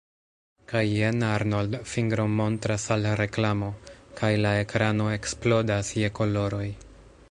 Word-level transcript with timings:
Kaj 0.69 0.81
jen 0.91 1.25
Arnold 1.27 1.75
fingromontras 1.91 2.87
al 2.97 3.07
reklamo, 3.21 3.71
kaj 4.23 4.33
la 4.47 4.57
ekrano 4.65 5.11
eksplodas 5.19 5.95
je 6.05 6.15
koloroj. 6.23 6.69